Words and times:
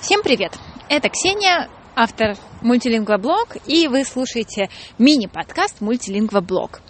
Всем 0.00 0.22
привет! 0.22 0.58
Это 0.88 1.10
Ксения, 1.10 1.68
автор 1.94 2.34
мультилингвоблог, 2.62 3.58
и 3.66 3.86
вы 3.86 4.04
слушаете 4.04 4.70
мини-подкаст 4.96 5.82
мультилингвоблог. 5.82 6.80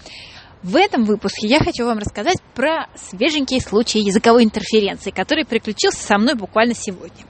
В 0.62 0.76
этом 0.76 1.02
выпуске 1.02 1.48
я 1.48 1.58
хочу 1.58 1.86
вам 1.86 1.98
рассказать 1.98 2.40
про 2.54 2.86
свеженький 2.94 3.60
случай 3.60 3.98
языковой 3.98 4.44
интерференции, 4.44 5.10
который 5.10 5.44
приключился 5.44 6.00
со 6.00 6.18
мной 6.18 6.36
буквально 6.36 6.74
сегодня. 6.74 7.26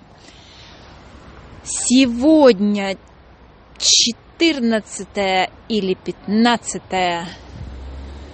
Сегодня 1.64 2.98
14 3.78 5.08
или 5.70 5.94
15 5.94 6.82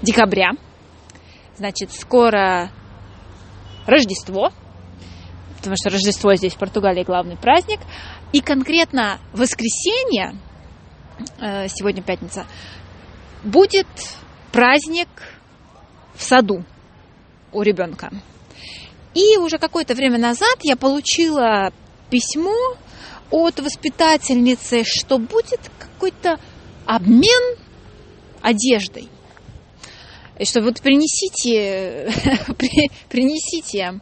декабря, 0.02 0.50
значит, 1.56 1.92
скоро 1.92 2.72
Рождество– 3.86 4.50
потому 5.66 5.78
что 5.78 5.90
Рождество 5.90 6.32
здесь 6.36 6.54
в 6.54 6.58
Португалии 6.58 7.02
главный 7.02 7.36
праздник. 7.36 7.80
И 8.32 8.40
конкретно 8.40 9.18
воскресенье, 9.32 10.36
э, 11.40 11.66
сегодня 11.66 12.04
пятница, 12.04 12.46
будет 13.42 13.88
праздник 14.52 15.08
в 16.14 16.22
саду 16.22 16.64
у 17.52 17.62
ребенка. 17.62 18.10
И 19.14 19.38
уже 19.38 19.58
какое-то 19.58 19.94
время 19.94 20.18
назад 20.18 20.56
я 20.62 20.76
получила 20.76 21.72
письмо 22.10 22.76
от 23.30 23.58
воспитательницы, 23.58 24.84
что 24.84 25.18
будет 25.18 25.60
какой-то 25.80 26.38
обмен 26.84 27.56
одеждой. 28.40 29.08
И 30.38 30.44
что 30.44 30.60
вот 30.60 30.80
принесите, 30.80 32.12
принесите 33.08 34.00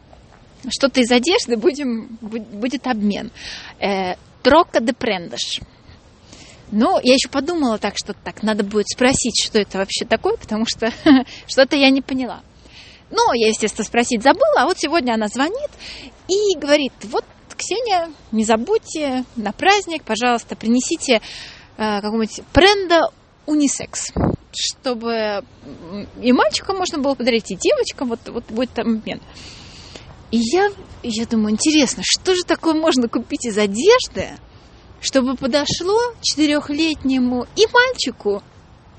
что-то 0.69 1.01
из 1.01 1.11
одежды 1.11 1.57
будем, 1.57 2.17
будет 2.21 2.87
обмен. 2.87 3.31
Э, 3.79 4.15
трока 4.41 4.79
де 4.79 4.93
прендаш. 4.93 5.61
Ну, 6.71 6.99
я 7.03 7.13
еще 7.13 7.29
подумала 7.29 7.77
так, 7.77 7.93
что 7.95 8.13
так, 8.13 8.43
надо 8.43 8.63
будет 8.63 8.87
спросить, 8.87 9.41
что 9.43 9.59
это 9.59 9.77
вообще 9.77 10.05
такое, 10.05 10.35
потому 10.37 10.65
что 10.67 10.91
что-то 11.47 11.75
я 11.75 11.89
не 11.89 12.01
поняла. 12.01 12.41
Но 13.11 13.33
я, 13.33 13.49
естественно, 13.49 13.85
спросить 13.85 14.23
забыла, 14.23 14.61
а 14.61 14.65
вот 14.65 14.77
сегодня 14.79 15.13
она 15.13 15.27
звонит 15.27 15.69
и 16.27 16.57
говорит, 16.57 16.93
вот, 17.03 17.23
Ксения, 17.55 18.11
не 18.31 18.43
забудьте 18.43 19.23
на 19.37 19.53
праздник, 19.53 20.03
пожалуйста, 20.03 20.55
принесите 20.55 21.21
э, 21.77 22.01
какого-нибудь 22.01 22.41
бренда 22.53 23.11
унисекс, 23.45 24.11
чтобы 24.51 25.43
и 26.21 26.33
мальчикам 26.33 26.77
можно 26.77 26.97
было 26.97 27.15
подарить, 27.15 27.51
и 27.51 27.55
девочкам, 27.55 28.09
вот, 28.09 28.19
вот 28.27 28.43
будет 28.45 28.71
там 28.71 28.97
обмен. 28.97 29.21
И 30.35 30.39
я, 30.51 30.69
я 31.01 31.25
думаю, 31.25 31.51
интересно, 31.51 32.03
что 32.05 32.35
же 32.35 32.41
такое 32.43 32.73
можно 32.73 33.07
купить 33.07 33.45
из 33.45 33.57
одежды, 33.57 34.31
чтобы 34.99 35.37
подошло 35.37 35.97
четырехлетнему 36.21 37.47
и 37.55 37.65
мальчику, 37.71 38.43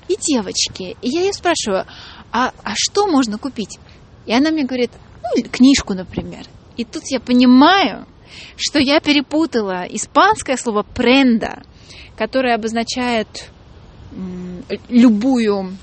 и 0.07 0.15
девочке. 0.15 0.97
И 1.03 1.09
я 1.09 1.21
ее 1.21 1.33
спрашиваю, 1.33 1.85
а, 2.31 2.53
а 2.63 2.73
что 2.73 3.05
можно 3.05 3.37
купить? 3.37 3.77
И 4.25 4.33
она 4.33 4.49
мне 4.49 4.65
говорит, 4.65 4.89
ну, 5.21 5.43
книжку, 5.43 5.93
например. 5.93 6.47
И 6.75 6.83
тут 6.83 7.03
я 7.11 7.19
понимаю, 7.19 8.07
что 8.55 8.79
я 8.79 8.99
перепутала 8.99 9.85
испанское 9.87 10.57
слово 10.57 10.81
пренда, 10.81 11.61
которое 12.17 12.55
обозначает 12.55 13.51
любую, 14.89 15.77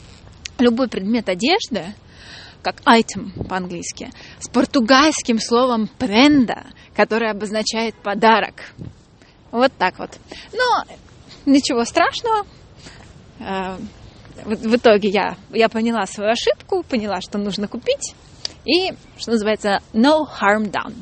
любой 0.58 0.88
предмет 0.88 1.28
одежды, 1.28 1.94
как 2.65 2.81
item 2.87 3.47
по-английски, 3.47 4.11
с 4.41 4.48
португальским 4.48 5.39
словом 5.39 5.89
prenda, 5.98 6.65
которое 6.97 7.31
обозначает 7.31 7.95
подарок. 7.97 8.73
Вот 9.51 9.71
так 9.79 9.98
вот. 9.98 10.11
Но 10.53 10.84
ничего 11.47 11.84
страшного. 11.84 12.47
Э, 13.39 13.77
в 14.45 14.75
итоге 14.75 15.11
я, 15.11 15.37
я 15.51 15.69
поняла 15.69 16.06
свою 16.06 16.33
ошибку, 16.33 16.83
поняла, 16.83 17.21
что 17.21 17.38
нужно 17.38 17.69
купить. 17.69 18.15
И, 18.65 18.93
что 19.19 19.33
называется, 19.33 19.81
no 19.93 20.27
harm 20.41 20.71
done. 20.71 20.94